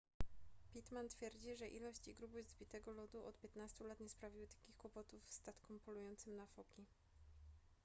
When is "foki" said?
6.45-6.85